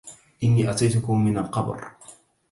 إني 0.43 0.71
أتيتكم 0.71 1.25
من 1.25 1.37
القبر 1.37 1.91